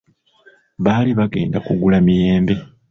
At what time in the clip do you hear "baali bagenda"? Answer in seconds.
0.83-1.57